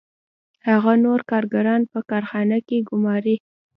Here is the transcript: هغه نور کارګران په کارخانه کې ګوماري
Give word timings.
هغه 0.69 0.93
نور 1.03 1.19
کارګران 1.31 1.81
په 1.91 1.99
کارخانه 2.09 2.57
کې 2.67 2.85
ګوماري 2.87 3.35